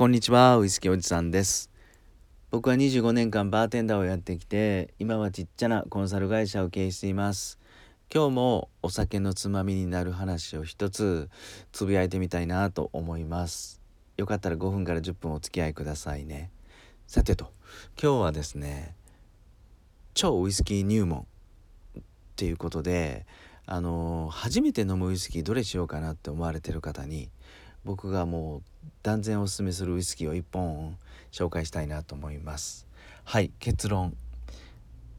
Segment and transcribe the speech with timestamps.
[0.00, 1.68] こんにちはウイスキーおじさんです。
[2.50, 7.58] 僕は25年間バーテンダーをやってきて今はちっちゃなコンサル会社を経営しています。
[8.10, 11.28] 今日もお酒のつまみになる話を一つ
[11.72, 13.82] つぶやいてみたいなと思います。
[14.16, 16.50] よかったら5分から10分お付き合いくださいね。
[17.06, 17.52] さてと
[18.02, 18.94] 今日はですね
[20.14, 21.26] 超ウイスキー入門。
[21.98, 22.02] っ
[22.36, 23.26] ていうことで
[23.66, 27.28] あの初めて飲むウイスキーどれしようかなって思われてる方に
[27.84, 28.62] 僕がもう
[29.02, 30.96] 断然おすすめするウイスキーを1本
[31.32, 32.86] 紹介したいなと思います。
[33.24, 34.16] はい結論。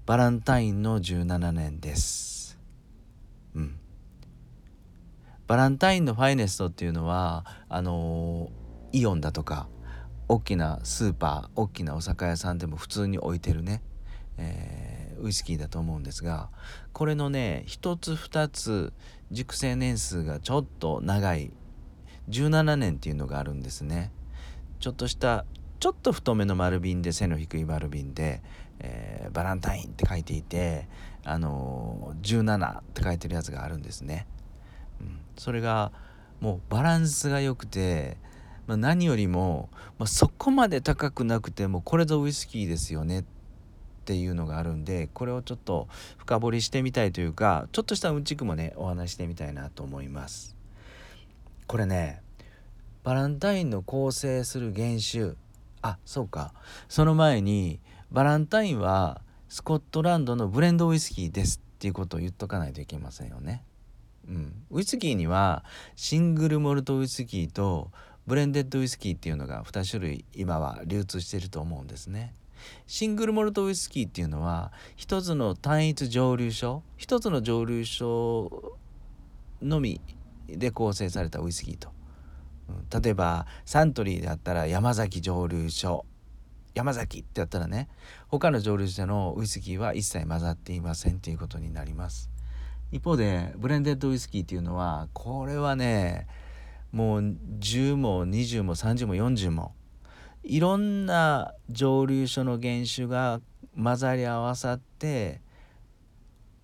[0.05, 2.57] バランタインの17年です。
[3.55, 3.79] うん。
[5.47, 8.49] バランタインのファイネストっていうのはあの
[8.93, 9.67] イオンだとか
[10.29, 13.81] 大きなスーパー大きなお酒屋さんでも普通に置いてるね、
[14.37, 16.49] えー、ウイスキーだと思うんですが
[16.93, 18.93] これのね1つ2つ
[19.31, 21.51] 熟成年数がちょっと長い
[22.29, 24.11] 17年っていうのがあるんですね。
[24.79, 25.45] ちょっとした
[25.79, 28.41] ちょっと太めの丸瓶で背の低い丸瓶で、
[28.79, 30.87] えー、バランタインって書いていて
[31.23, 34.27] あのー、17って書いてるやつがあるんですね、
[34.99, 35.91] うん、それが
[36.39, 38.17] もうバランスが良くて、
[38.67, 43.19] まあ、何よりも、まあ、そこまで高くなくてもこれぞウイスキーですよね。
[43.21, 43.23] っ
[44.03, 45.87] ていうのがあるんでこれをちょっと
[46.17, 50.60] 深掘りしてみたいというかちょっとしたうんちくもねお話してみたいなと思います。
[51.71, 52.21] これね
[53.01, 55.35] バランタインの構成する原種
[55.81, 56.53] あそうか
[56.89, 57.79] その前に
[58.11, 63.63] バランタインはスコットランドのブレンドウイスキーですっていうことを言っとかないといけませんよね。
[64.27, 65.63] うん、ウイスキーには
[65.95, 67.89] シングルモルトウイスキーと
[68.27, 72.33] ブレンデッドウイスキーっていうのが2種類今は流通していると思うんですね。
[72.85, 78.77] シングルモルトウイスキーっていうのは一つの単一蒸留所一つの蒸留所
[79.61, 80.01] のみ
[80.57, 81.89] で構成されたウイスキーと、
[82.69, 86.05] うん、例えばサントリーであったら山崎蒸留所。
[86.73, 87.89] 山崎ってやったらね
[88.29, 92.31] 他の蒸留所のウイスキーは一切混ざっていませんっていうことになります。
[92.91, 96.27] 一方でブレンデッドウイスキーっていうのはこれはね
[96.91, 99.73] もう10も20も30も40も
[100.43, 103.41] いろんな蒸留所の原酒が
[103.81, 105.41] 混ざり合わさって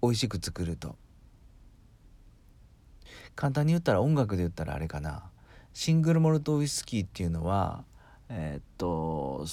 [0.01, 0.95] 美味しく作ると。
[3.37, 5.23] 簡単に言ったら音楽で言ったらあれかな。
[5.71, 7.85] シングルモルトウイスキーっていうのは
[8.27, 9.45] えー、っと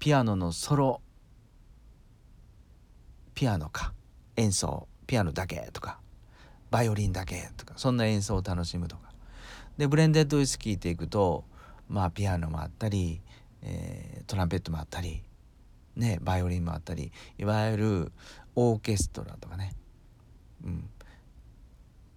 [0.00, 1.00] ピアノのソロ
[3.34, 3.92] ピアノか。
[4.36, 4.88] 演奏。
[5.06, 6.00] ピアノだけとか。
[6.70, 7.74] バイオリンだけとか。
[7.76, 9.10] そんな演奏を楽しむとか。
[9.76, 11.44] でブレンデッドウイスキーっていくと
[11.88, 13.22] まあピアノもあったり、
[13.62, 15.22] えー、トランペットもあったり
[15.96, 18.12] ねバイオリンもあったりいわゆる
[18.54, 19.74] オーケストラとかね、
[20.64, 20.90] うん、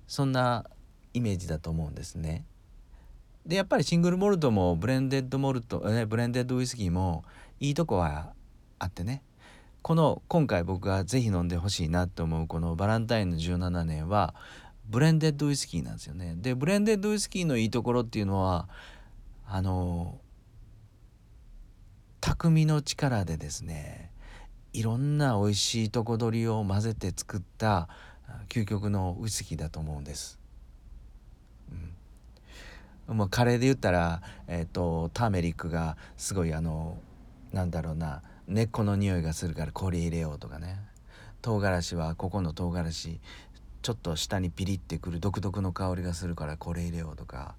[0.07, 0.65] そんな
[1.13, 2.45] イメージだと思うんですね。
[3.45, 7.25] でやっぱりシングルモルトもブレンデッドモルト、ね、ブレンデッドウイスキーも
[7.59, 8.33] いいとこは
[8.79, 9.21] あってね
[9.81, 14.33] この今回僕が是非飲んでほしいなと思うこのバランタインの17年は
[14.85, 16.35] ブレンデッドウイスキーなんですよね。
[16.37, 18.69] でブレンデッドウイスキーのいいところっていうのは
[19.45, 20.19] あの
[22.21, 24.11] 匠の力でですね
[24.71, 27.89] いろんな美味しいとこ取りを混ぜて作った
[28.47, 30.42] 究極のウイスキーだと思うんです。
[33.07, 36.97] もうカレーで言ったら、えーと、ターメリックがすごいあの
[37.51, 40.79] なんだろうな根っこの匂いがするからこれ入れようとかね
[41.41, 43.19] 唐辛子はここの唐辛子
[43.81, 47.55] ちょっと下にピリってくる独特の香りがするからこれ入れようとか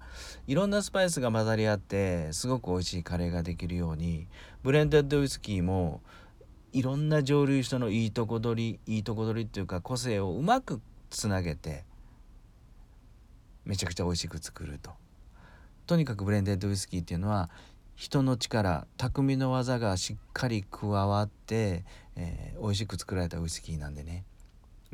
[0.47, 4.27] いろんなスパイスが混ざり合ってすごく美味しいカレーができるように
[4.63, 6.01] ブレンデッドウイスキーも
[6.73, 10.81] いろんな蒸留所のいいとこ取りいいとこ取りっていうか個性をうまく
[11.11, 11.83] つなげて
[13.63, 15.04] めちゃくちゃ美味しく作ると。
[15.85, 17.49] とにかくブレンデッドウイスキーっていうのは
[17.95, 21.85] 人の力匠の技がしっかり加わって、
[22.15, 24.25] えー、美味しく作られたウイスキーなんでね。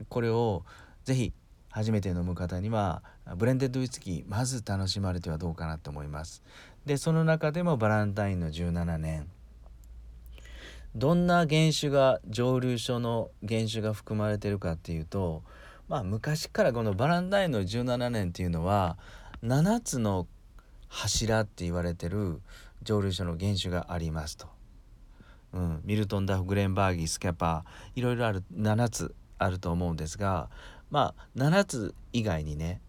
[0.09, 0.63] これを
[1.03, 1.33] 是非
[1.69, 3.01] 初めて飲む方には
[3.37, 6.43] ブレンデッドウイスキーまず楽しまれてはどうかなと思います。
[6.85, 9.27] でその中でもバランタインの17年。
[10.93, 15.41] どんな原種が蒸留所の原種が含まれてるかっていうと
[15.87, 18.97] まあ昔からこのバランタインの17年っていうのは
[19.41, 20.27] 7つの
[20.91, 22.41] 柱って言われてる
[22.83, 24.47] 蒸留所の原種がありますと。
[25.53, 30.49] うん、ミルトン・ダフ・グレンバーギースキャパーいろいろある7つあると思うんですが
[30.89, 32.79] まあ7つ以外にね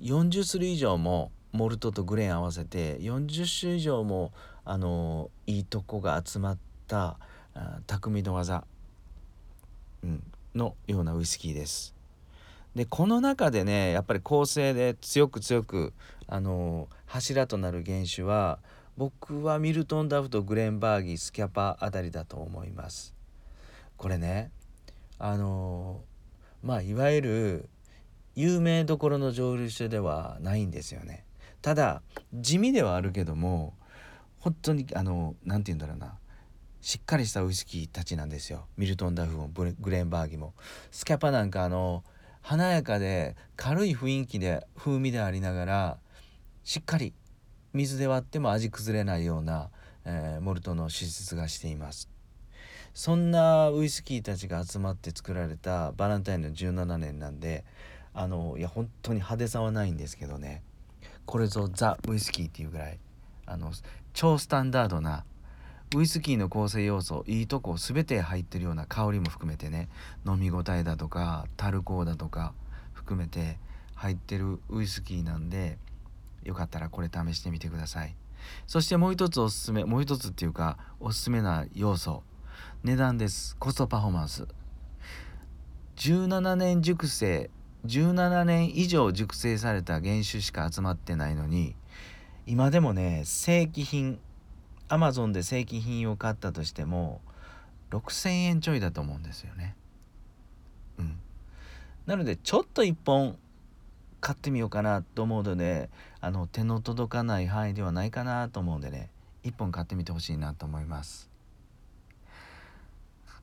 [0.00, 4.32] 40種類以上もモルトとグレーン合わせて40種以上も
[4.64, 7.18] あのいいとこが集まった
[7.88, 8.64] 匠の技、
[10.04, 10.22] うん、
[10.54, 11.95] のようなウイスキーです。
[12.76, 15.94] でこの中でねやっぱり構成で強く強く
[16.28, 18.58] あの柱となる原種は
[18.98, 23.14] 僕はミルトンダフとグレンバーギースキャパあたりだと思います。
[23.96, 24.50] これね
[25.18, 26.02] あの
[26.62, 27.68] まあいわゆる
[28.34, 31.24] 有名どころの蒸留所ではないんですよね。
[31.62, 32.02] ただ
[32.34, 33.72] 地味ではあるけども
[34.38, 36.18] 本当にあの何て言うんだろうな
[36.82, 38.66] しっかりしたウイスキーたちなんですよ。
[38.76, 40.52] ミルトン・ダフもグレンバーギも。
[40.90, 42.04] スキャパなんかあの
[42.48, 45.98] 華やかで軽い雰囲気で風味でありながら
[46.62, 47.12] しっかり
[47.72, 49.68] 水で割っても味崩れないような、
[50.04, 52.08] えー、モルトの資質がしています。
[52.94, 57.64] そんなウイスキーたちが集まって作られたバランタインの17年なんで
[58.14, 60.62] あのいや本当に派手さはないんですけどね。
[61.24, 63.00] これぞザ・ウイスキーっていうぐらい
[63.44, 63.72] あの
[64.14, 65.24] 超スタンダードな
[65.94, 69.88] ウイスキーの構成要素いいとこ全て入ってるような香りも含めてね
[70.26, 72.54] 飲み応えだとかタルコーだとか
[72.92, 73.58] 含めて
[73.94, 75.78] 入ってるウイスキーなんで
[76.42, 78.14] よかったらこれ試してみてください。
[78.66, 82.22] そしてもう一つおすすめもう一つっていうかおすすめな要素。
[82.84, 83.56] 値段です。
[83.56, 84.46] コストパフォーマンス。
[85.96, 87.50] 17年熟成
[87.86, 91.74] 17年以上熟成された原酒しか集まってないのに
[92.46, 94.18] 今でもね正規品
[94.88, 97.20] アマゾンで正規品を買ったとしても
[97.90, 99.74] 6,000円ちょいだと思うんですよね。
[100.98, 101.18] うん、
[102.06, 103.38] なのでちょっと1本
[104.20, 105.90] 買ってみようかなと思うので
[106.20, 109.10] あの手の届かない範囲ではないかなと思うんでね
[109.44, 111.30] 1本買ってみてほしいなと思います。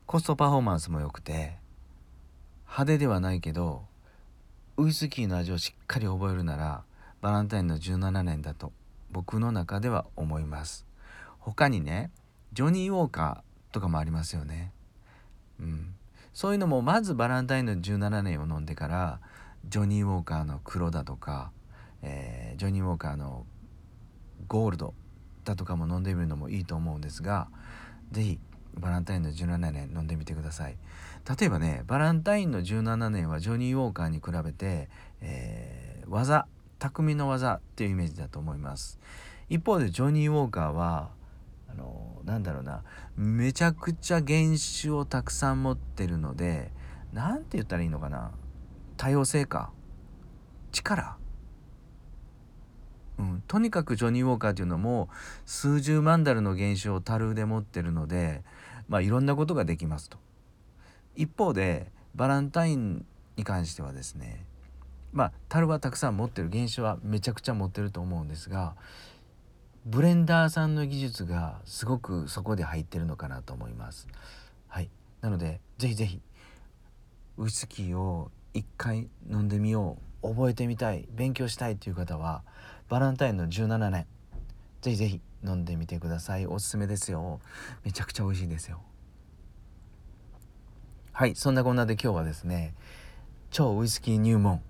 [0.05, 1.55] コストパフォーマンスも良くて
[2.65, 3.83] 派手ではないけど
[4.75, 6.83] ウイスキーの味をしっかり覚えるなら
[7.21, 8.73] バランタインの17年だと
[9.11, 10.85] 僕の中では思います。
[11.43, 12.09] 他にね
[12.53, 14.71] ジョニー・ウォーカーとかもありますよね。
[15.59, 15.95] うん、
[16.33, 19.19] そういうのもまずバランタインの17年を飲んでから
[19.67, 21.51] ジョニー・ウォーカーの黒だとか、
[22.01, 23.45] えー、ジョニー・ウォーカーの
[24.47, 24.93] ゴールド
[25.43, 27.49] だとかも飲んでみるのもいいと思うんですが
[28.11, 28.39] 是非
[28.75, 30.77] バランタインの17年飲んでみてください。
[31.39, 34.89] 例えばねバランタインの17年はジョニー・ウォーカーに比べて、
[35.21, 36.47] えー、技
[36.79, 38.99] 匠の技っていうイメージだと思います。
[39.49, 41.11] 一方でジョニー・ウォーカーは
[41.73, 42.83] あのなんだろうな。
[43.17, 46.71] めちゃくちゃ原種をたくさん持ってるので
[47.11, 48.31] 何て言ったらいいのかな。
[48.97, 49.71] 多様性か。
[50.71, 51.17] 力。
[53.19, 55.07] うん、とにかくジョニー・ウォーカーというのも
[55.45, 58.41] 数十万ダルの原種を樽で持ってるので、
[58.87, 60.17] まあ、いろんなことができますと。
[61.15, 63.05] 一方でバランタイン
[63.35, 64.45] に関してはですね
[65.11, 66.49] まあ樽はたくさん持ってる。
[66.51, 68.75] 原種はめちゃくちゃ持ってると思うんですが
[69.85, 74.07] ブレンダーさんの技術がすごくそこで入ってるのかなと思います。
[74.67, 74.89] はい、
[75.21, 76.21] なのでぜひぜひ
[77.37, 80.13] ウイスキーを一回飲んでみよう。
[80.29, 81.05] 覚えてみたい。
[81.11, 82.43] 勉強したいという方は
[82.87, 84.05] バランタインの17年
[84.81, 86.45] ぜひぜひ飲んでみてください。
[86.47, 87.41] おすすめですよ。
[87.83, 88.79] めちゃくちゃ美味しいですよ。
[91.11, 91.35] はい。
[91.35, 92.73] そんなこんなで今日はですね
[93.51, 94.61] 超ウイスキー入門。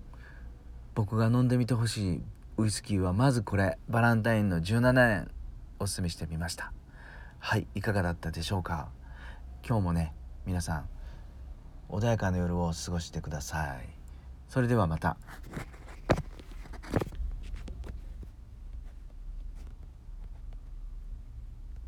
[0.96, 2.22] 僕が飲んでみてほしい
[2.56, 5.30] ウイスキーはまずこれバランタインの17円
[5.80, 6.72] おすすめしてみました。
[7.40, 8.90] はいいかがだったでしょうか？
[9.66, 10.14] 今日もね
[10.46, 10.88] 皆さん
[11.88, 13.88] 穏やかな夜を過ごしてください。
[14.48, 15.16] それではまた。